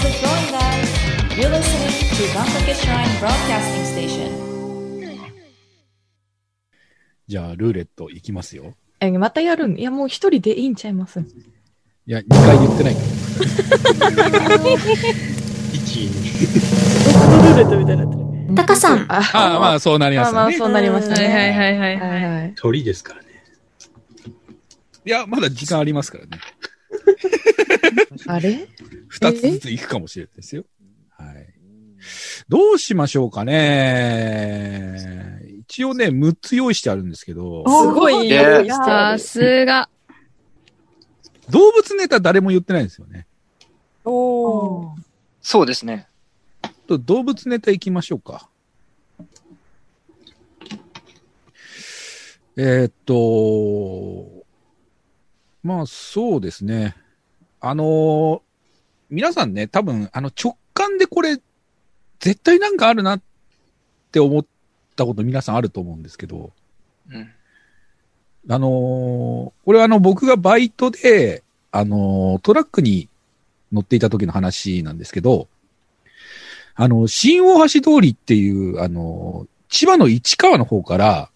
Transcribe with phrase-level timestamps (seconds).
[0.00, 0.88] How's it going, guys?
[1.36, 2.24] You're listening to
[2.74, 4.30] Shrine Broadcasting Station.
[7.26, 8.72] じゃあ、ルーレットいきますよ。
[9.00, 9.78] え、またやるん？
[9.78, 11.20] いや、もう一人でいいんちゃいます？
[11.20, 11.24] い
[12.06, 13.06] や、2回言ってないから。
[15.74, 18.16] 一ルーレットみたいになって
[18.48, 18.54] る。
[18.54, 19.00] タカさん。
[19.12, 20.36] あああ、まあ、そうなりますよね。
[20.36, 21.28] まあまあ、そうなりましたね。
[21.28, 22.54] はいはいはいはいはいはい。
[22.56, 23.28] 鳥ですからね。
[25.04, 26.40] いや、まだ時間ありますからね。
[28.26, 28.66] あれ？
[29.12, 30.64] 2つずついくかもしれないですよ。
[31.10, 31.46] はい。
[32.48, 34.96] どうしましょうかね。
[35.60, 39.18] 一応ね、6つ用意してあるんですけど、すごい用意してあさる。
[39.18, 39.88] すが。
[41.50, 43.26] 動物ネタ誰も言ってないんですよね。
[44.04, 45.00] おー
[45.42, 46.08] そうですね。
[46.86, 48.48] と動物ネタ行きましょうか。
[52.56, 54.39] えーっと、
[55.62, 56.96] まあそうですね。
[57.60, 58.40] あのー
[59.10, 61.36] 皆さんね、多分、あの直感でこれ、
[62.20, 63.22] 絶対なんかあるなっ
[64.12, 64.46] て思っ
[64.94, 66.52] たこと皆さんあると思うんですけど、
[67.10, 67.30] うん。
[68.48, 73.08] あのーこれはあの僕がバイトで、あのートラックに
[73.72, 75.48] 乗っていた時の話なんですけど、
[76.76, 81.29] あの、新大橋通りっていう、あの、千葉の市川の方から、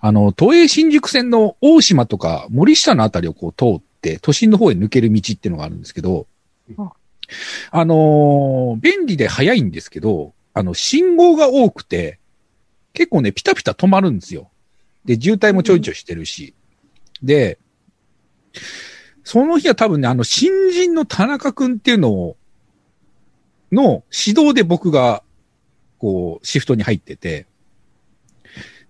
[0.00, 6.26] あの、都営新宿線の大島とか森下のあたりをこう通って、都心の方へ抜ける道っていうのがあるんですけど
[6.76, 6.92] あ、
[7.70, 12.18] あのー便利で早いんですけど、あの、信号が多くて、
[12.92, 14.50] 結構ね、ピタピタ止まるんですよ。
[15.04, 16.54] で、渋滞もちょいちょいしてるし。
[17.22, 17.58] で、
[19.24, 22.36] その日は多分ね、あの、新人の田中くんっていうのを、
[23.70, 25.22] の指導で僕が、
[25.98, 27.46] こう、シフトに入ってて、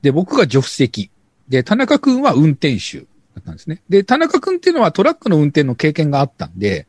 [0.03, 1.11] で、僕が助手席。
[1.49, 3.05] で、田中くんは運転手だ
[3.41, 3.83] ったんですね。
[3.89, 6.87] で、田中くんっていうのはトラックの運転の経験があったんで、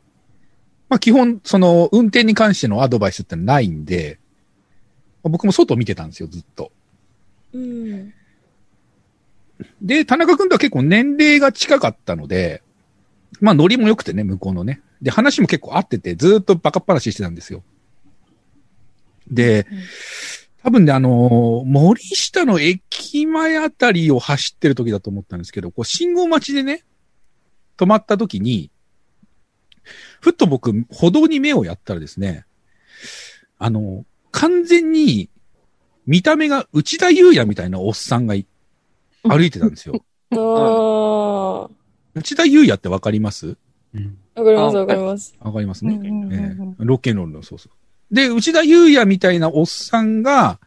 [0.88, 4.18] まあ基本、その、運転に関してのアドバイスってないんで、
[5.22, 6.72] 僕も外を見てたんですよ、ずっと。
[7.52, 8.12] うん。
[9.82, 12.62] で、田中くんとは結構年齢が近かったので、
[13.40, 14.80] まあノリも良くてね、向こうのね。
[15.02, 17.62] で、話も結構合ってて、ずーっとバカっ話してたんですよ。
[19.30, 19.66] で、
[20.62, 26.84] 多分ね、あのー森下の駅前あたりを走ってる時だと思ったんですけど、こう信号待ちでね、
[27.78, 28.70] 止まった時に、
[30.20, 32.44] ふっと僕、歩道に目をやったらですね、
[33.58, 35.30] あの、完全に、
[36.06, 38.46] 見た目が内田祐也みたいなおっさんがい
[39.22, 40.02] 歩いてたんですよ。
[40.32, 40.38] あー。
[41.62, 41.70] わ
[42.14, 43.56] 内田祐也ってわかります？
[43.94, 45.34] うんかりますわかります。
[45.40, 45.98] わかりますね。
[46.78, 47.72] ロッケンロールの、そうそう。
[48.10, 50.60] で、内田祐也みたいなおっさんが、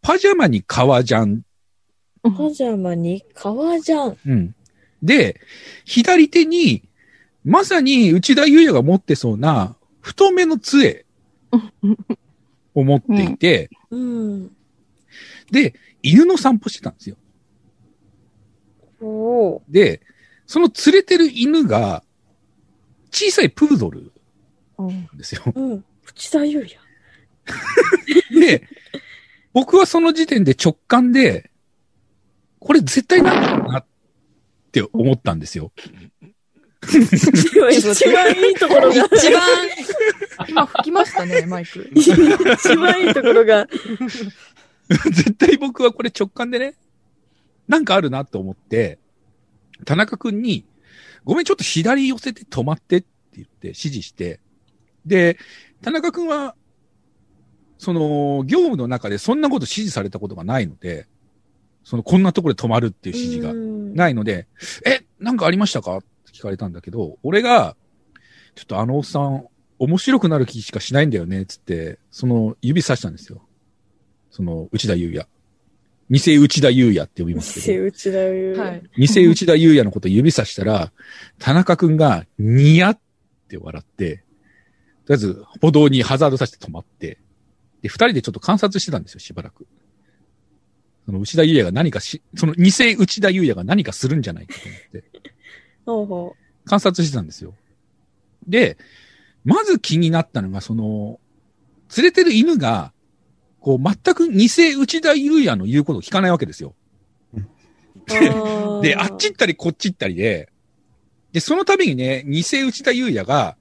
[0.00, 1.42] パジャマに革ジャン。
[2.22, 4.18] パジャマに革ジャン。
[4.26, 4.54] うん。
[5.02, 5.40] で、
[5.84, 6.88] 左手に、
[7.44, 11.04] まさに内田祐也が持ってそうな、太めの杖
[12.74, 14.56] を持っていて、うん。
[15.50, 17.16] で、犬の散歩してたんですよ。
[19.68, 20.00] で、
[20.46, 22.02] その連れてる犬が、
[23.10, 24.12] 小さいプードル
[24.78, 24.88] うん。
[24.88, 25.42] なんですよ。
[25.54, 25.84] うん。
[26.06, 26.83] 内田優也。
[28.30, 28.66] で、
[29.52, 31.50] 僕はその時点で直感で、
[32.58, 33.86] これ絶対なんだろうなっ
[34.72, 35.72] て思ったんですよ。
[36.86, 39.42] 一番いいところが、一番、
[40.48, 41.88] 今吹きましたね、マイク。
[41.94, 42.10] 一
[42.76, 43.66] 番いいところが。
[44.88, 46.74] 絶対僕はこれ直感でね、
[47.68, 48.98] なんかあるなと思って、
[49.84, 50.66] 田中くんに、
[51.24, 53.06] ごめん、ちょっと左寄せて止まってって
[53.36, 54.40] 言って指示して、
[55.06, 55.38] で、
[55.82, 56.54] 田中くんは、
[57.84, 61.06] その、業務の中でそんなこと指示されたことがないので、
[61.84, 64.48] その、こんなところで止まるっていう指示がうんないので、
[64.86, 65.98] え、なんかありましたか？
[65.98, 67.76] って聞かれたんだけど、俺が、
[68.54, 69.46] ちょっとあのおっさん、
[69.78, 73.46] 面白くなる気しかしないんだよね、つって、その指さしたんですよ。
[74.30, 75.28] その、内田祐也。
[76.10, 78.70] 偽内田祐也って呼びますけど、内田優也。
[78.70, 78.82] はい。
[78.96, 80.92] 偽内田祐也のこと指さしたら、
[81.38, 83.00] 田中くんがニヤっ
[83.48, 84.24] て笑って、
[85.06, 87.18] とりあえず歩道にハザードさせて止まって、
[87.84, 89.66] で、二人でちょっと観察してたんですよ、しばらく。
[91.04, 95.04] その内田祐也が何かし、その偽内田祐也が何かするんじゃないかと思って。
[96.64, 97.52] 観察してたんですよ。
[98.48, 98.78] で、
[99.44, 101.20] まず気になったのが、その、
[101.94, 102.94] 連れてる犬が、
[103.60, 106.74] こう、全く偽内田祐也の言うことを聞かないわけですよ。
[107.34, 107.40] う。
[108.08, 110.48] あーで、あっち行ったりこっち行ったりで、
[111.32, 113.58] で、その度にね、偽内田祐也が、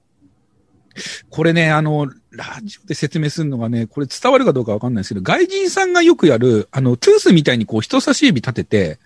[1.29, 8.99] これね、あの、ラジオで説明するのがね、これ伝わるかどうかわかんないですけど、外人さんがよくやる、あの、トゥースみたいにこう人差し指立てて、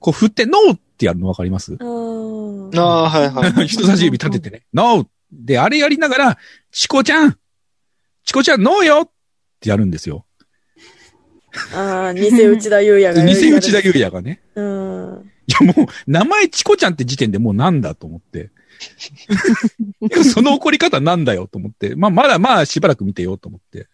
[0.00, 1.76] こう振って、ノーってやるのわかります？
[1.78, 3.66] あーああ、はいはい。
[3.68, 6.38] 人差し指立ててね、ノーで、あれやりながら、
[6.72, 7.36] チコちゃん
[8.24, 9.10] チコちゃん、ノーよっ
[9.60, 10.24] てやるんですよ。
[11.74, 13.24] ああ、偽内田優也が。
[13.26, 14.40] 偽内田優也がね。
[14.54, 15.32] うん。
[15.46, 18.50] いやもう、名前チコちゃんって時点でもうなんだと思って。
[20.24, 21.94] その怒り方なんだよと思って。
[21.96, 23.88] まあ、まだまあしばらく見てよと思って。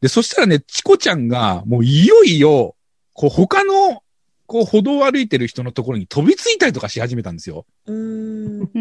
[0.00, 2.76] で、そしたらね、チコちゃんが、もういよいよ、
[3.12, 4.02] こう他の、
[4.46, 7.64] こう歩道を歩いてる人のところに飛びついたりとかし始めたんですよ。
[7.86, 7.96] うーん。
[7.96, 8.80] うんう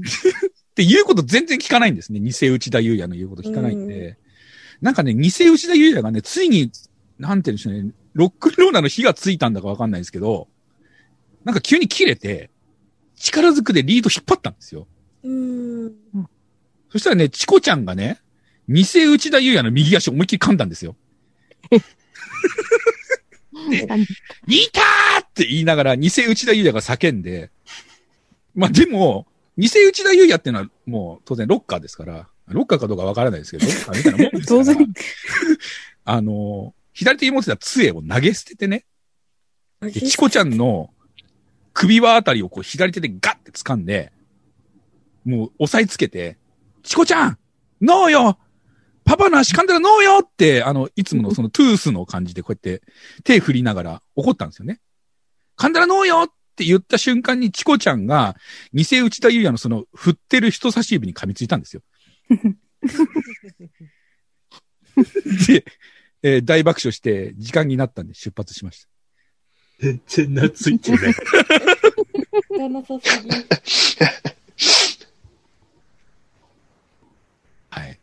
[0.74, 2.20] で、言うこと全然聞かないんですね。
[2.20, 4.08] 偽内田優也の言うこと聞かないんで。
[4.08, 4.18] う
[4.82, 6.70] なんかね、偽内田優也がね、ついに、
[7.18, 10.48] なんて言うんでしょうね、ロックンローラーの火がついたんだかわかんないですけど、
[11.46, 12.50] なんか急に切れて、
[13.14, 14.88] 力ずくでリード引っ張ったんですよ。
[15.22, 15.92] うーん。
[16.90, 18.20] そしたらね、チコちゃんがね、
[18.68, 20.96] 偽内田優也の右足を思いっきり噛んだんですよ。
[21.70, 23.72] うん。
[23.72, 23.78] い
[24.72, 27.52] たーって言いながら、偽内田優也が叫んで、
[28.56, 34.92] まあでも、偽内田優也っていうのはもう当然ロッカーですから、ロッカーかどうかわからないですけど、ロッカーみたいなもんですから 当然。
[36.06, 38.84] あの、左手に持ってた杖を投げ捨ててね、
[39.80, 40.90] でチコちゃんの
[41.76, 44.10] 首輪あたりをこう左手でガッて掴んで、
[45.26, 46.38] もう押さえつけて、
[46.82, 47.38] チコちゃん
[47.82, 48.38] ノーよ
[49.04, 52.82] パパの足噛んだらノーよって、あの、いつものそのトゥースの感じでこうやって
[53.24, 54.80] 手振りながら怒ったんですよね。
[55.58, 58.36] 噛んだらノーよって言った瞬間にチコちゃんが、
[58.72, 61.82] 偽内田優也のその振ってる人差し指に噛みついたんですよ。
[65.46, 65.64] で、
[66.22, 68.88] えー大爆笑して時間になったんで出発しました。
[69.78, 71.14] 全然懐いてない。
[72.58, 73.30] がなさすぎ。
[77.70, 77.98] はい。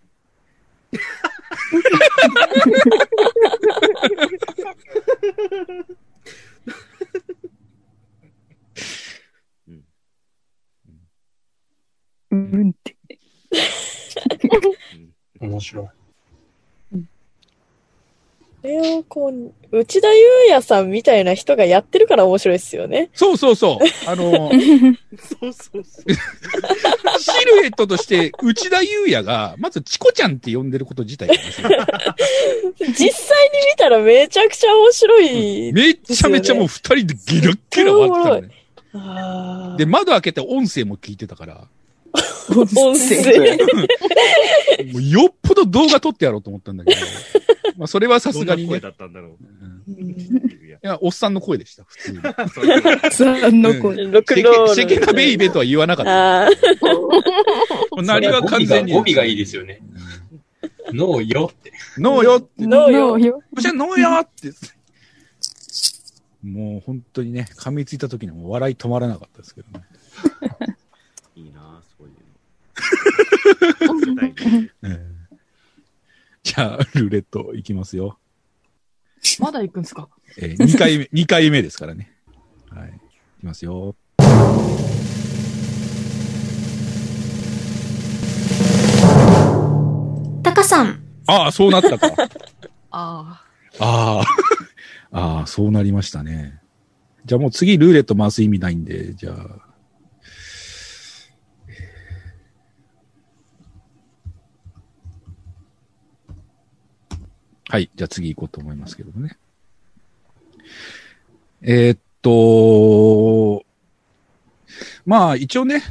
[12.32, 12.70] うん。
[12.70, 12.96] って。
[15.40, 16.03] 面白い。
[18.64, 23.10] これをこう、内田優也さんみたいな人がやってるから面白いですよね。
[23.14, 23.86] そうそうそう。
[24.10, 26.14] あの、そうそうそう。
[27.20, 33.12] シルエットとして、内田優也が、まずチコちゃんって呼んでること自体実際に見
[33.78, 35.74] たらめちゃくちゃ面白い。
[35.74, 39.78] めっちゃめちゃもう二人でゲラッゲラ笑ってたね。
[39.78, 41.68] で、窓開けて音声も聞いてたから、
[42.56, 42.68] 音
[42.98, 43.58] 声。
[44.92, 47.02] もうよっぽど動画撮ってやろうと思ったんだけど、
[47.78, 48.80] まあそれはさどんな声すがにね。
[48.80, 49.32] だったんだろう。
[49.32, 52.20] うんいいやや、おっさんの声でした、普通に。
[52.54, 53.96] そういうことさんの声。
[54.06, 56.50] ロックシェンローシェケナベイベとは言わなかった。
[58.02, 58.92] なりは完全に。
[58.94, 59.80] 語尾がいいですよね。
[60.92, 61.72] ノーよって。
[61.98, 62.66] ノーよって。
[62.66, 63.42] ノーよよ。
[63.56, 64.52] こちらノーよって。
[66.44, 69.86] もう本当にね、噛みついた時にはもう笑い止まらなかったですけどね。
[71.36, 71.93] いいなそ
[76.44, 78.18] じゃあ、ルーレットいきますよ。
[79.40, 80.10] まだ行くんすか？
[80.38, 82.12] えー、2回目、 2回目ですからね。
[82.70, 82.90] はい。
[82.90, 82.92] い
[83.40, 83.96] きますよ。
[90.44, 92.08] タカさん、ああ、そうなったか。
[92.92, 93.42] あ
[93.80, 94.24] ああ。
[95.12, 96.60] ああ、そうなりましたね。
[97.26, 99.63] じゃあもう次ルーレット回す意味ないんで、じゃあ。
[107.74, 107.90] はい。
[107.96, 109.36] じゃあ次行こうと思いますけどもね。
[111.64, 113.66] えーっと、
[115.08, 115.82] まあ一応ね、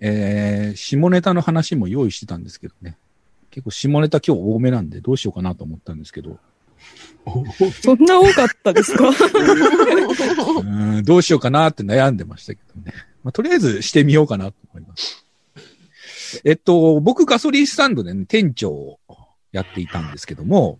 [0.00, 2.96] えー、下ネタの話も用意してたんですけどね。
[3.50, 6.38] 結構下ネタ今日多めなんでどうしようかなと思ったんですけど。
[7.26, 7.30] あ。
[7.82, 9.10] そんな多かったですか？
[10.62, 10.64] う
[11.00, 12.94] んどうしようかなって悩んでましたけどね。
[13.22, 15.22] まあ、とりあえずしてみようかなと思います。
[16.46, 18.98] えっと、僕ガソリンスタンドで、ね、店長を
[19.52, 20.78] やっていたんですけども、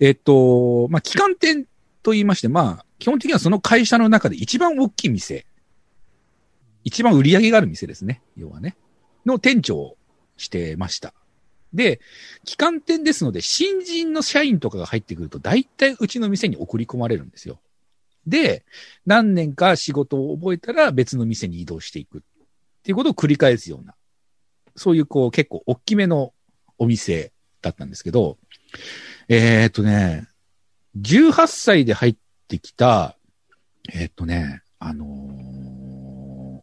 [0.00, 1.66] えっと、まあ、機関店
[2.02, 5.46] と言いまして、まあ、基本的にはその会社の中で一番大きい店、
[6.84, 8.22] 一番売り上げがある店ですね。
[8.36, 8.76] 要はね。
[9.26, 9.96] の店長を
[10.36, 11.12] してました。
[11.72, 12.00] で、
[12.44, 17.60] 機関店ですので、新人の社員とかが入ってくると、大体うちの店に送り込まれるんですよ。
[18.26, 18.64] で、
[19.04, 22.20] 何年か仕事を覚えたら別の店に移動していくっ
[22.82, 23.94] ていうことを繰り返すような、
[24.74, 26.32] そういうこう結構大きめの
[26.78, 27.32] お店
[27.62, 28.38] だったんですけど、
[29.28, 30.28] えーっとね、
[31.00, 32.16] 18歳で入っ
[32.46, 33.16] てきた、
[33.92, 35.04] えーっとね、あの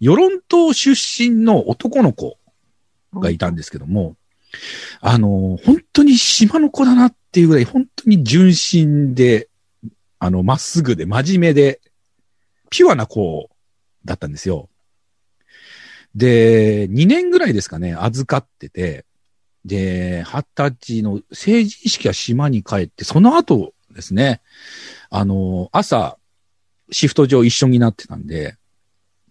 [0.00, 2.38] 与論島出身の男の子
[3.12, 4.16] がいたんですけども、
[5.02, 9.50] あのー、本当に島の子だなっていうぐらい本当に純真で、
[10.18, 11.82] あの、まっすぐで真面目で、
[12.70, 13.50] ピュアな子
[14.06, 14.70] だったんですよ。
[16.14, 19.04] で、2年ぐらいですかね、預かってて、
[19.64, 24.42] で、二十歳の成人式は島に帰って、その後ですね、
[25.10, 26.18] あの、朝、
[26.90, 28.56] シフト上一緒になってたんで、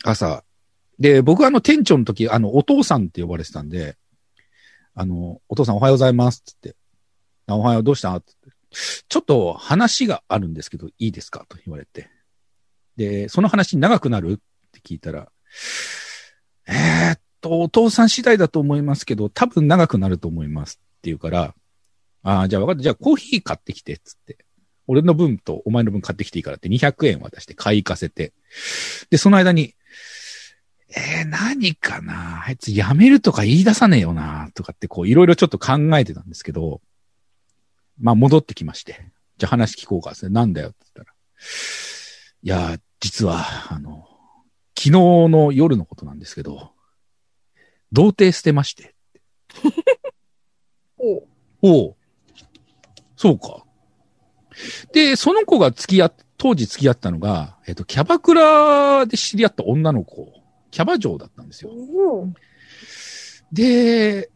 [0.03, 0.43] 朝、
[0.99, 3.97] で、僕はあの店長の時、あの、お父さんって呼ばれてたんで、
[4.95, 6.75] あの、お父さんおはようございますっつって、
[7.47, 8.15] あおはようどうした？
[8.15, 8.33] って。
[9.07, 11.45] ちょっと話があるんですけど、いいですか？
[11.49, 12.09] と言われて。
[12.95, 14.33] で、その話長くなる？
[14.33, 14.35] っ
[14.71, 15.31] て聞いたら、
[16.67, 21.53] えー、っと、お父さん次第だと思いますけど、多分長くなると思いますって言うから、
[22.23, 22.81] ああ、じゃあ分かった。
[22.81, 24.37] じゃあコーヒー買ってきて、つって。
[24.87, 28.33] 俺の分とお前の分買ってきていいからって200円渡して買い行かせて。
[29.09, 29.75] で、その間に、
[30.89, 32.43] えー、何かな？
[32.45, 36.81] あいつ辞めるとか言い出さねえよなとかってこういろいろちょっと考えてたんですけど、
[37.99, 39.09] まあ戻ってきまして。
[39.37, 40.33] じゃあ話聞こうかですね。
[40.33, 41.15] なんだよって言ったら。
[42.69, 44.05] いや、実は、あの、
[44.77, 46.72] 昨日の夜のことなんですけど、
[47.93, 48.93] 童貞捨てまして。
[50.97, 51.27] おう
[51.61, 51.95] おう。
[53.15, 53.63] そうか。
[54.91, 60.33] で、その子が付き合っ、当時付き合ったのが、えっと、キャバクラで知り合った女の子、
[60.71, 61.71] キャバ嬢だったんですよ。
[61.71, 62.35] うん
[63.51, 64.31] で、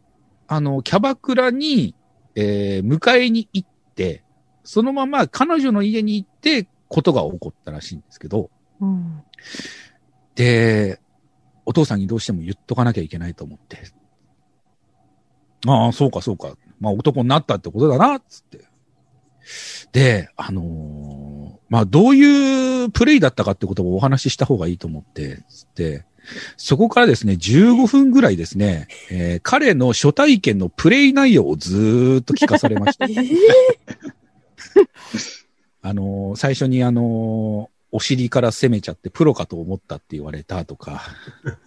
[0.46, 1.96] あの、キャバクラに、
[2.36, 4.22] えー迎えに行って、
[4.62, 8.50] そのまま彼女の家に行って、ことが起こったらしいんですけど、
[8.80, 9.22] うん。
[10.34, 11.00] で、
[11.68, 13.82] お父さんにどうしても言っとかなきゃいけないと思って。
[15.66, 16.56] ああ、そうか、そうか。
[16.80, 18.64] まあ、男になったってことだな、つって。
[19.92, 26.06] で、あのーまあ、どういうプレイだったかってことをお話しした方がいいと思って、つって、
[26.56, 33.04] そこからですね、15分ぐらいですね、えー彼の初体験のプレイ内容をずーっと聞かされました。
[33.04, 33.36] えー
[35.82, 41.02] あのー最初にあのーお尻から攻めちゃってプロかと思ったって言われたとか、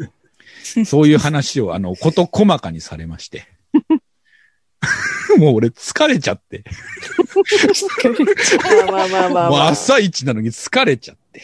[0.85, 3.47] そういう話をあの、 こと細かにされまして。
[5.37, 6.63] もう俺疲れちゃって。
[8.89, 9.67] まあまあまあまあ、もうまあ。
[9.69, 11.41] 朝一なのに疲れちゃって。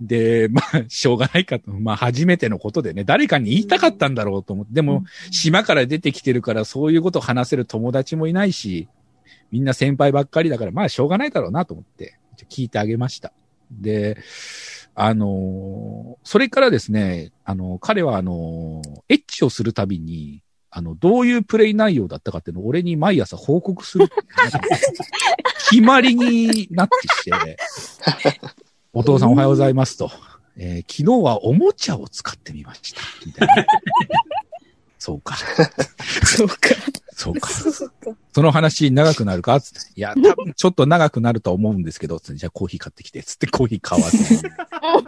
[0.00, 1.70] で、まあ、しょうがないかと。
[1.72, 4.74] まあ、初めてのことでね、誰かに言いたかったんだろうと思って。
[4.74, 8.88] でも、島から出てきてるから、そういうことを話せる友達もいないし、
[9.50, 12.18] みんな先輩ばっかりだから、まあ、しょうがないだろうなと思って、
[12.50, 13.32] 聞いてあげました。
[13.70, 14.18] で、
[14.94, 24.08] あのーそれからですね、あの彼はあのーエッチをするたびに、あの、どういうプレイ内容だったかっていうのを俺に毎朝報告する
[25.70, 27.56] 決まりになってきて、
[28.92, 30.10] お父さんおはようございますと。
[30.58, 33.00] えー昨日はおもちゃを使ってみました。
[33.26, 33.66] みたいな。
[36.26, 36.74] そうか。
[37.14, 37.48] そうか。
[37.50, 38.16] そうか。
[38.32, 39.60] その話長くなるか？
[39.60, 39.90] つって。
[39.96, 44.50] いや、多分ちょっと長くなると思うんですけど、つってじゃあコーヒー買ってきて、つってコーヒー買わせて。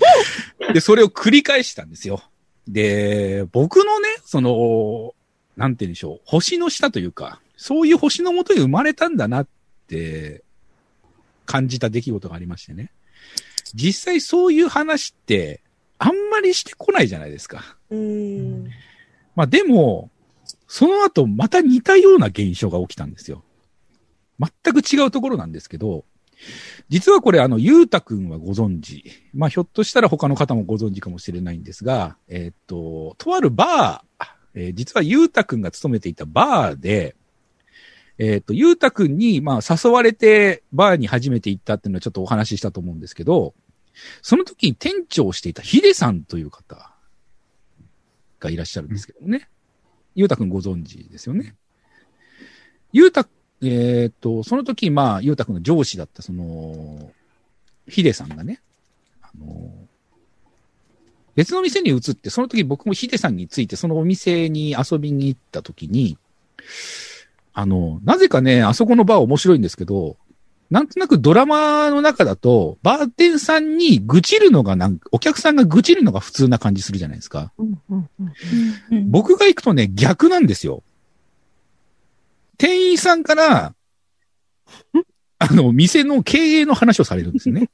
[0.73, 2.23] で、それを繰り返したんですよ。
[2.67, 5.15] で、僕のね、その、
[5.57, 9.49] なんて言うんでしょう、星の下というか、そういう星のもとに生まれたんだなっ
[9.89, 10.45] て
[11.47, 12.91] 感じた出来事がありましてね。
[13.75, 15.63] 実際そういう話って、
[15.99, 17.77] あんまりしてこないじゃないですか。
[17.91, 18.71] うーん。
[19.39, 20.11] まあでも、
[20.67, 23.45] その後また似たような現象が起きたんですよ。
[24.41, 26.05] 全く違うところなんですけど、
[26.89, 29.05] 実はこれあの、ゆうたくんはご存知。
[29.33, 37.15] まあひょっとしたら他の方もご存知かもしれないんですが、えーっと、とあるバー、えー実はゆうたくんが勤めていたバーで、
[38.19, 43.55] えっと、ゆうたくんに、まあ誘われてバーに初めて行ったっていうのはちょっとお話ししたと思うんですけど、
[44.21, 46.98] その時に店長をしていたヒデさんという方
[48.41, 49.49] がいらっしゃるんですけどね。
[50.15, 51.55] ゆうたくんご存知ですよね。
[52.93, 53.29] ゆうた、
[53.63, 57.13] えーっと、その時、まあ、ゆうたくんの上司だった、その、
[57.89, 58.61] ヒデさんがね、
[59.23, 59.71] あの、
[61.35, 66.19] 別の店に移って、その時僕もヒデさんについて、そのお店に遊びに行った時に、
[67.53, 70.17] あの、なぜかね、あそこのバー面白いんですけど、
[70.71, 77.53] なんとなくドラマの中だと、バーテンさんに愚痴るのがなんお客さんが愚痴るのが普通な感じするじゃないですか。
[77.59, 78.33] うんうんうん
[78.93, 80.83] うん僕が行くとね、逆なんですよ。
[82.59, 83.75] 店員さんから、
[85.39, 87.71] あの、店の経営の話をされるんですよね。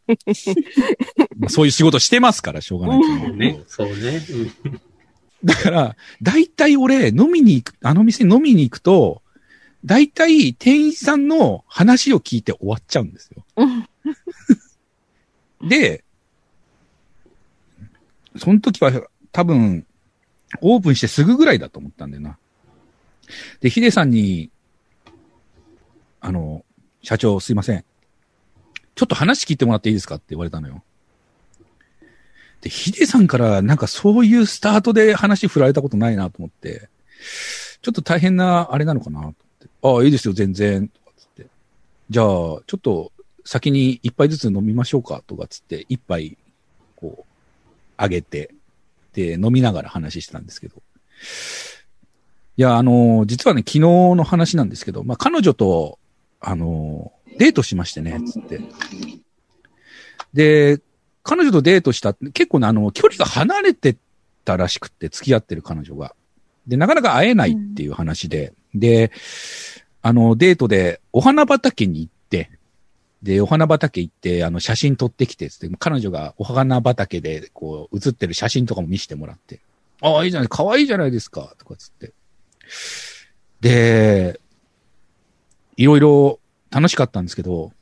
[1.36, 3.94] ま あそういう仕事してますから、しょうがないと思うけどね、そうね。
[4.64, 4.80] うん
[5.44, 9.20] だから、大体俺、飲みに行く、あの店飲みに行くと、
[9.84, 13.44] 大体店員さんの話を聞いて終わっちゃうんですよ。
[15.68, 16.04] で、
[18.36, 18.92] その時は
[19.32, 19.86] 多分、
[20.60, 22.38] オープンしてすぐぐらいだと思ったんだよな。
[23.60, 24.50] で、ヒデさんに、
[26.20, 26.64] あの、
[27.02, 27.84] 社長すいません。
[28.94, 30.82] ちょっと話聞いてもらっていいですかって言われたのよ。
[32.60, 36.88] で、ヒデさんからなんかそういうスタートで話振られたことないなと思って、
[37.82, 39.43] ちょっと大変なあれなのかなと。
[39.82, 40.90] ああ、いいですよ、全然。
[41.16, 41.46] つって。
[42.10, 43.12] じゃあ、ちょっと
[43.44, 46.36] 先に一杯ずつ飲みましょうか、とかつって、一杯、
[46.96, 47.32] こう、
[47.96, 48.54] あげて、
[49.12, 50.82] で、飲みながら話してたんですけど。
[52.56, 55.98] いや、あの、実はね、昨日の話なんですけど、まあ、彼女と、
[56.40, 58.60] あの、デートしましてね、つって。
[60.32, 60.80] で、
[61.22, 63.96] 彼女とデートした、結構ね、あの、距離が離れて
[64.44, 66.14] たらしくって、付き合ってる彼女が。
[66.66, 69.12] で、なかなか会えないっていう話で、で、
[70.02, 72.50] あの、デートでお花畑に行って、
[73.22, 79.60] で、お花畑行って、あの、写真撮ってきて、つって、彼女がお花畑で、こう、写ってる写真とかも見せてもらって、
[80.02, 82.12] ああ、いいじゃない、可愛いじゃないですか、とかつって。
[83.62, 84.38] で、
[85.78, 86.40] いろいろ
[86.70, 87.72] 楽しかったんですけど、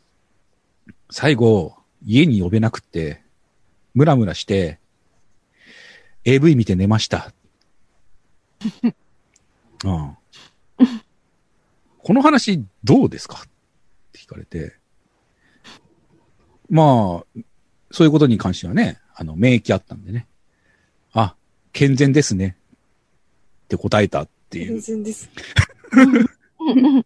[1.10, 3.22] 最後、家に呼べなくって、
[3.94, 4.78] ムラムラして、
[6.24, 7.32] AV 見て寝ました。
[9.84, 10.16] うん。
[12.02, 13.38] この話どうですか？
[13.38, 13.42] っ
[14.12, 14.74] て聞かれて。
[16.68, 17.40] まあ、
[17.90, 20.26] そういうことに関してはね、あの、免疫あったんでね。
[21.12, 21.34] あ、
[21.72, 22.56] 健全ですね。
[23.64, 25.28] って答えたっていう全然です。
[25.28, 27.02] っ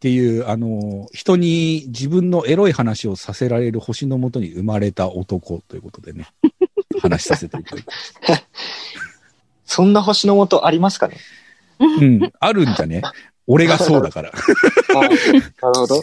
[0.00, 6.26] ていう、あの、人に自分のエロい話をさせられる星のもとに生まれた男ということでね、
[7.00, 8.14] 話させていただきます。
[9.66, 11.16] そんな星の元ありますかね？
[11.78, 13.02] うん、あるんじゃね？
[13.52, 14.30] 俺がそうだから。
[14.30, 15.16] あなる
[15.60, 16.02] ほど。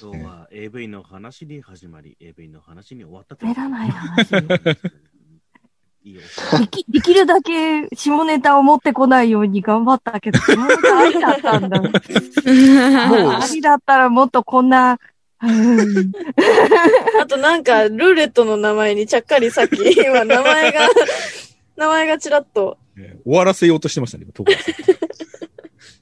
[0.00, 4.30] 今日は AV の話に始まり、AV の話に終わったとめらない話。
[6.04, 6.20] いいよ。
[6.60, 11.80] でき、できるだけ下ネタを持ってこないように頑張ったけど、下ネタありだったんだ。
[11.80, 11.90] もう
[13.32, 15.00] ありだったらもっとこんな、
[15.42, 16.12] うん
[17.20, 20.88] あとなんか、ルーレットの名前にちゃっかりさっき、今名前が、
[21.76, 22.78] 名前がちらっと。
[22.94, 24.26] ね終わらせようとしてましたね、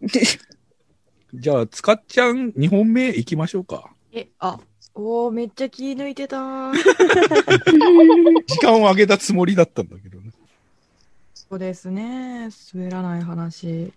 [1.35, 3.91] じゃあ、つかっちゃん2本目行きましょうか。
[4.13, 4.59] え、あ、
[4.95, 6.73] おー、めっちゃ気抜いてたー。
[8.47, 10.33] 時間を上げたつもりだったんだけどね。
[11.35, 12.49] そうですね。
[12.75, 13.93] 滑らない話。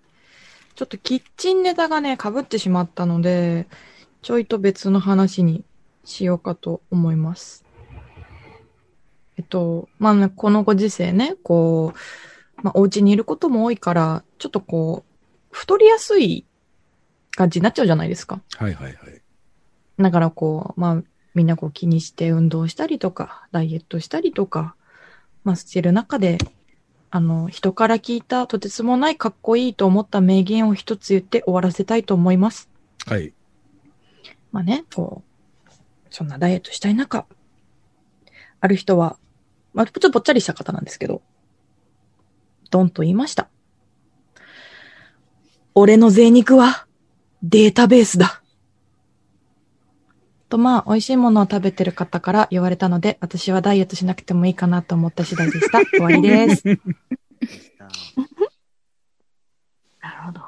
[0.76, 3.68] ちょっとキッチンネタがね、被ってしまったので、
[4.22, 5.64] ちょいと別の話に
[6.04, 7.66] しようかと思います。
[9.38, 15.15] えっと、まあね、このご時世ね、こう、まあ、お家にいることも多いから、ちょっとこう、
[15.56, 16.46] 太りやすい
[17.32, 18.42] 感じになっちゃうじゃないですか。
[18.58, 19.22] はいはいはい。
[19.98, 24.76] だからこう、まあ、みんなこう気にして運動したりとか、ダイエットしたりとか、
[25.46, 26.38] まあ、してる中で、
[27.10, 32.70] あの、人から聞いたとてつもないかっこいいと思った名言を一つ言って終わらせたいと思います。
[33.06, 33.34] はい。
[34.52, 35.24] まあね、こ
[35.66, 35.72] う、
[36.10, 37.26] そんなダイエットしたい中、
[38.60, 39.18] ある人は、
[39.74, 41.22] まあ、ちょっとぽっちゃりした方なんですけど、
[42.72, 43.50] ドンと言いました。
[45.78, 46.88] 俺の贅肉は
[47.44, 48.42] データベースだ。
[50.48, 55.82] とまあ、美味しいものを食べてる方から言われたので、私はダイエットしなくてもいいかなと思った次第でした。
[55.92, 56.64] 終わりです。
[56.66, 56.76] な
[60.12, 60.42] るほど。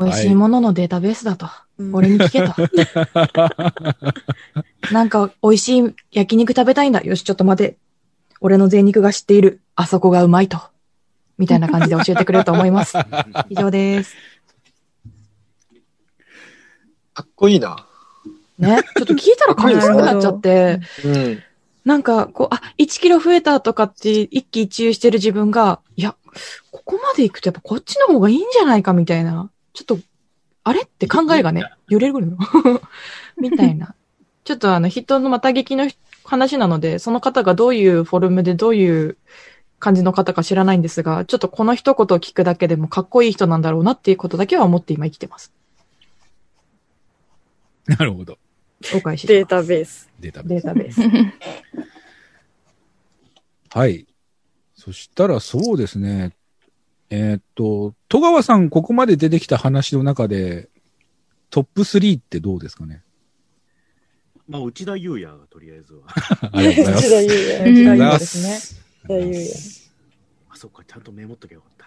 [0.00, 1.44] 美味しいもののデータベースだと。
[1.46, 1.54] うん
[1.94, 2.54] 俺に聞けと。
[4.92, 7.02] なんか、美味しい焼肉食べたいんだ。
[7.02, 7.76] よし、ちょっと待て。
[8.40, 9.60] 俺の贅肉が知っている。
[9.74, 10.73] あそこがうまいと。
[11.38, 12.96] みたいな感じで教えてくれると思います。
[13.48, 14.14] 以上です。
[17.12, 17.86] かっこいいな。
[18.58, 18.82] ね？
[18.96, 20.80] ちょっと聞いたらかっこよくなっちゃって。
[21.04, 21.42] うん。
[21.84, 26.16] なんか、こう、あ、1キロ増えたとかって一喜一憂してる自分が、いや、
[26.70, 29.50] ここまで行くとやっぱこっちの方がいいんじゃないかみたいな。
[29.74, 29.98] ちょっと、
[30.64, 32.38] あれって考えがね、揺れるの
[33.38, 33.94] みたいな。
[34.44, 35.88] ちょっとあの、人のまた劇の
[36.24, 39.18] 話なので、その方がどういうフォルムでどういう
[39.84, 45.52] 感じの方か知らないんですが、ちょっとこの一言を聞くだけでもかっこいい人なんだろうなっていうことだけは思って今生きてます。
[47.86, 48.38] なるほど。
[48.94, 49.34] お返しします。
[49.34, 50.08] データベース。
[50.20, 50.64] データベース。
[50.64, 51.00] データベース。
[53.68, 54.06] はい。
[54.74, 56.32] そしたらそうですね。
[57.10, 60.70] えーっと、戸川さん、ここまで出てきた話の中で、
[61.50, 63.02] トップ3ってどうですかね？
[64.48, 66.02] まあ、内田祐也がとりあえずは。
[66.52, 67.06] ありがとうございます。
[67.06, 67.82] 内田優也。
[67.82, 69.08] うんありがとうございまですねす。
[69.08, 69.50] 内田優也。
[70.50, 71.84] あ、そっか、ちゃんとメモっとけばよかった。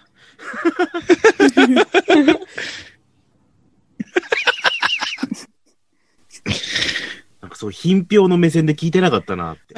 [7.42, 9.76] なんかそう、品評の目線で聞いてなかったなって。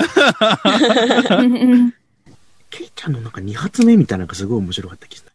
[2.70, 5.32] ケイちゃんのなんか二発目みたいなのがすごい面白かった気がする。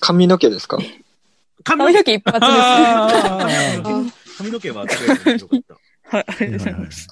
[0.00, 0.78] 髪の毛ですか？
[1.64, 2.52] 髪髪の毛一発です。
[4.38, 6.16] 髪の毛は面白かった。
[6.16, 7.08] はい、ありがとうございます。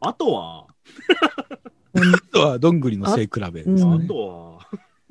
[0.00, 0.66] あとは、
[1.94, 4.04] あとは、どんぐりの背比べですうんね。
[4.04, 4.68] あとは、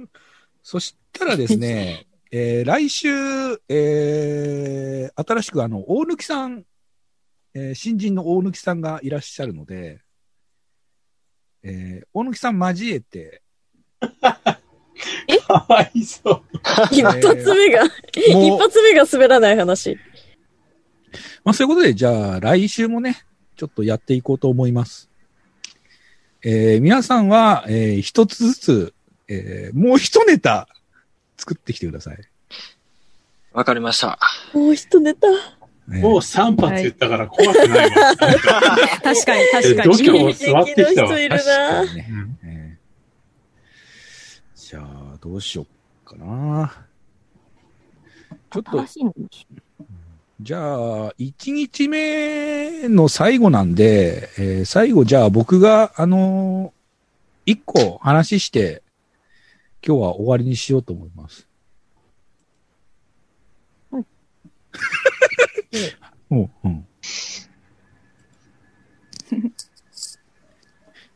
[0.64, 3.10] そしたらですね、えー来週、
[3.70, 6.66] えー新しくあの、大貫さん、
[7.54, 10.02] えー新人の大貫さんがいらっしゃるので、
[11.64, 13.42] えー大貫さん交えて、
[15.48, 16.42] かわいそう。
[16.92, 19.98] 一発目が、一発目が滑らない話。
[21.44, 25.10] まあそういうことで、じゃあ来週もね、ちょっとやっていこうと思います。
[26.48, 28.94] えー皆さんは、えー一つずつ、
[29.28, 30.68] えーもう一ネタ
[31.38, 32.18] 作ってきてください。
[33.52, 34.20] わかりました。
[34.54, 35.28] もう一ネタ。
[35.88, 38.16] ねもう3発言ったから怖くないわ。
[38.16, 40.34] 確かに、確か度胸に。
[40.34, 41.86] 座ってきたわ人いる確なか。
[41.86, 42.08] にね
[42.44, 45.66] えーじゃあ、どうしよっ
[46.04, 46.74] かな。
[48.52, 49.28] ちょっと新、しいのに
[50.42, 58.84] じゃあ、1日目の最後なんで、えー最後、じゃあ僕が、あのー、1個話して、
[59.86, 61.48] 今日は終わりにしようと思います。
[63.92, 64.06] はい
[66.32, 66.88] うん、うん。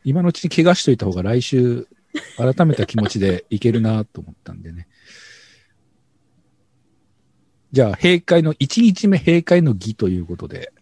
[0.02, 1.86] 今のうちに怪我しといた方が来週、
[2.38, 4.88] 改めた気持ちでいけるなと思ったんでね。
[7.72, 10.72] じゃあ、閉会の、1日目閉会の儀ということで、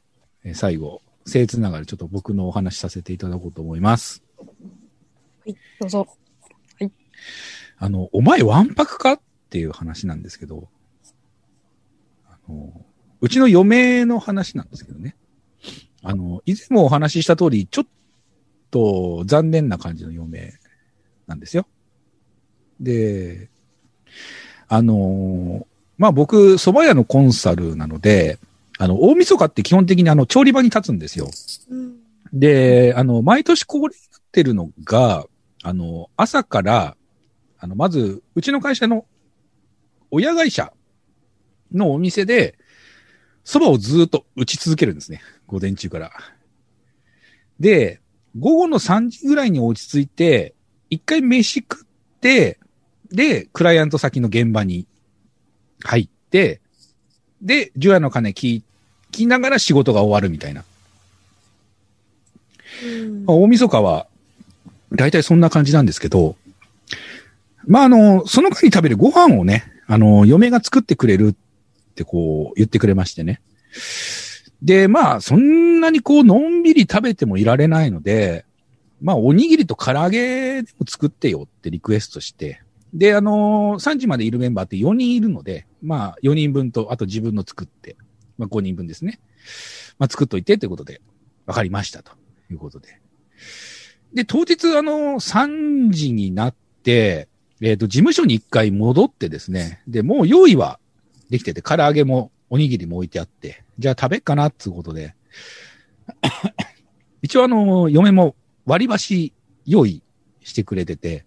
[0.44, 4.22] えー最後、僭越ながらちょっと僕のお話しさせていただこうと思います。
[5.80, 6.06] どうぞ。
[7.76, 9.12] あの、お前わんぱくか？
[9.12, 9.20] っ
[9.50, 10.68] ていう話なんですけど、
[12.26, 12.84] あの、
[13.20, 15.16] うちの嫁の話なんですけどね。
[16.02, 17.86] あの、以前もお話しした通り、ちょっ
[18.70, 20.54] と残念な感じの嫁
[21.26, 21.66] なんですよ。
[22.80, 23.50] で、
[24.68, 25.66] あの、
[25.98, 28.38] まあ僕、蕎麦屋のコンサルなので、
[28.78, 31.28] あの、大晦日って基本的にあの、調理場に立つんですよ。
[31.70, 35.24] うんで、あの、毎年恒例になってるのが、
[35.62, 36.96] あの、朝から、
[37.58, 39.06] あの、まず、うちの会社の
[40.10, 40.72] 親会社
[41.72, 42.58] のお店で、
[43.44, 45.22] 蕎麦をずっと打ち続けるんですね。
[45.46, 46.12] 午前中から。
[47.58, 48.00] で、
[48.38, 50.54] 午後の3時ぐらいに落ち着いて、
[50.90, 52.58] 一回飯食って、
[53.10, 54.86] で、クライアント先の現場に
[55.84, 56.60] 入って、
[57.42, 58.62] で、除夜の鐘聞
[59.10, 60.64] きながら仕事が終わるみたいな。
[62.84, 64.06] うんまあ、大晦日は、
[64.92, 66.36] 大体そんな感じなんですけど、
[67.66, 73.40] まあ、あの、その間に食べるご飯をね、あの、嫁が作ってくれるってこう言ってくれましてね。
[74.62, 78.44] で、まあ、そんなにこう、のんびり食べてもいられないので、
[79.00, 82.60] まあ、おにぎりと唐揚げでも作ってよってリクエストして、
[82.94, 87.96] で、あの3時までいるメンバーって4人いるので、まあ、4人分と、あと自分の作って、
[88.38, 89.20] まあ、5人分ですね。
[89.98, 91.00] まあ、作っといてということで、
[91.46, 92.12] わかりましたと
[92.50, 93.00] いうことで。
[94.14, 97.28] で、当日、あの、3時になって、
[97.60, 100.78] えっ、と、事務所に一回戻ってですね、で、もう用意は
[101.28, 105.14] できてて、唐揚げもおにぎりも置いてあって、じゃあ食べっかなっていうことで、
[107.22, 109.32] 一応あの、嫁も割り箸
[109.66, 110.02] 用意
[110.42, 111.24] してくれてて、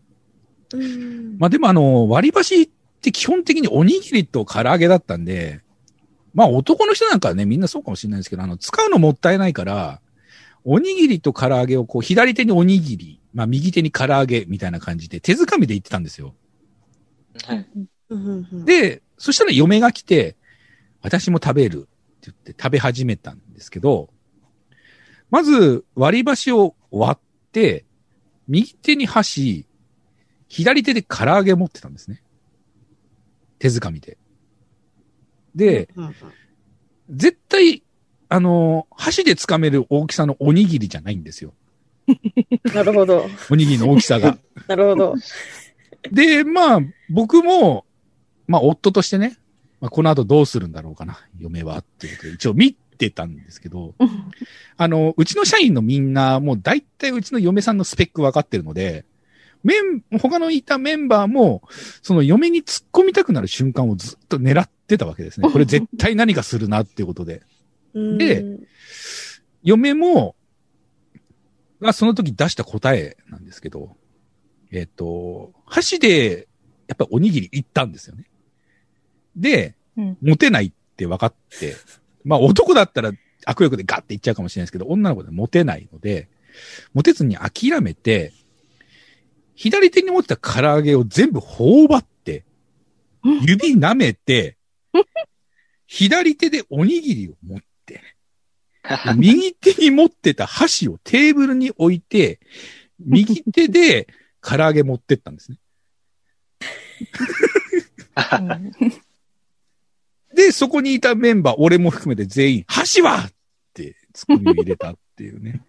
[1.38, 2.70] まあでもあの、割り箸っ
[3.02, 5.62] て基本的におにぎりと唐揚げだったんで、
[6.34, 10.02] まあ男の人なんかはね、みんなそうかもしれないですけど、あの、使うのもったいないから、
[10.64, 16.36] おにぎりと唐揚げをこう、左手におにぎり、まあ右手に唐揚げみたいな感じで手づかみで言ってたんですよ。
[17.46, 17.68] はい。
[18.66, 20.36] で、そしたら嫁が来て、
[21.02, 21.88] 私も食べるって
[22.22, 24.10] 言って食べ始めたんですけど、
[25.30, 27.86] まず割り箸を割って、
[28.48, 29.66] 右手に箸、
[30.52, 32.22] 左手で唐揚げ持ってたんですね。
[33.58, 34.18] 手づかみで。
[35.56, 36.16] で、うん
[37.10, 37.84] 絶対、
[38.30, 41.54] あの、箸で掴める大きさのおにぎりじゃないんですよ。
[42.74, 43.28] なるほど。
[43.50, 44.38] おにぎりの大きさが。
[44.68, 45.16] なるほど。
[46.12, 47.86] で、まあ、僕も、
[48.48, 49.38] まあ、夫としてね、
[49.82, 53.96] まあ、この後どうするんだろうかな、嫁は、っていうことで、一応見てたんですけど、
[54.78, 59.06] あの、うちの社員のみんな、もう大体うちの嫁さんのスペック分かってるので、
[59.64, 61.62] メン、他のいたメンバーも、
[62.02, 65.50] その嫁に突っ込みたくなる瞬間をずっと狙ってたわけですね。
[65.50, 67.44] これ絶対何かするなっていうことで。
[67.94, 68.46] うんで、
[69.64, 70.36] 嫁も、
[71.82, 73.96] がその時出した答えなんですけど、
[74.72, 76.48] えっ、と、箸で、
[76.88, 78.26] やっぱりおにぎりいったんですよね。
[79.36, 81.76] で、うん持てないって分かって、
[82.24, 83.12] まあ男だったら
[83.46, 86.30] 握力でガッていっちゃうかもしれないですけど、女の子で持てないので、
[86.94, 88.34] 持てずに諦めて、
[89.62, 92.46] 左手に持ってた唐揚げを全部頬張って、
[93.24, 94.58] 指舐めて、
[95.86, 98.02] 左手でおにぎりを持って、
[99.16, 102.40] 右手に持ってた箸をテーブルに置いて、
[102.98, 104.08] 右手で
[104.42, 105.58] 唐揚げ持ってったんですね。
[108.40, 108.74] うん
[110.34, 113.34] で、そこにいたメンバー、俺も含めて全員、橋はっ
[113.74, 115.62] てツッコミを入れたっていうね。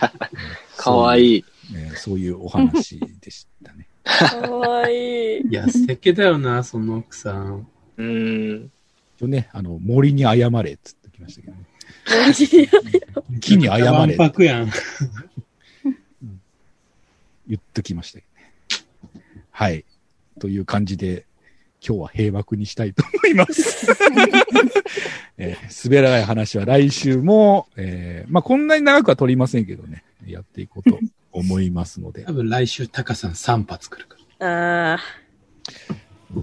[0.78, 1.44] かわいい。
[1.72, 3.88] ねそういうお話でしたね。
[4.04, 5.40] かわいい。
[5.48, 7.66] いや、素敵だよな、その奥さん。
[7.96, 8.70] うーん。
[9.16, 11.64] 一応ね、あの、森に謝れっつってきましたけどね。
[13.40, 14.70] 木に謝れわんぱくやん。
[17.48, 18.24] 言っときましたけ
[19.12, 19.34] どね。
[19.50, 19.84] はい。
[20.38, 21.26] という感じで、
[21.86, 23.86] 今日は平幕にしたいと思います。
[25.38, 30.98] えー滑らない話は来週も、えーまあ、こんなに長くは取りませんけどね、やっていこうと
[31.36, 32.32] 思いますので多。
[32.32, 34.92] 分来週、タカさん3発来るから。
[34.92, 35.00] ああ。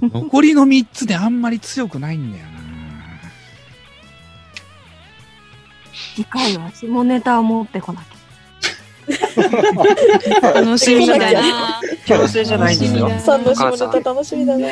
[0.02, 2.52] 残りの3つであんまり強くないんだよな。
[6.16, 8.14] 次回は下ネタを持ってこなきゃ。
[10.54, 11.82] 楽しみだな。
[12.06, 13.10] 強制じゃないんですよ。
[13.20, 14.68] さんの下ネタ楽しみだな。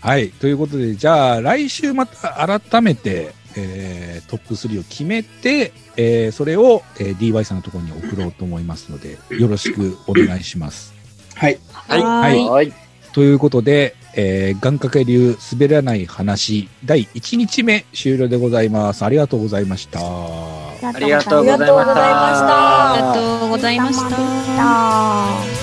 [0.00, 0.30] はい。
[0.30, 10.94] ということで、じゃあ、来週また改めて、えートップ3を決めて、えーそれを、えー DY さんのところに送ろうと思いますので、よろしくお願いします。
[11.34, 11.58] はい。
[11.72, 12.02] はい。
[12.02, 12.72] はいはい。
[13.12, 19.04] ということで、えー、願掛け流滑らない話、第1日目終了でございます。
[19.04, 20.00] ありがとうございました。
[20.00, 22.92] ありがとうございました。
[22.92, 25.53] ありがとうございましたありがとうございましたお疲れ様でした